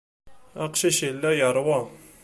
[0.63, 1.79] Aqcic yella yeṛwa.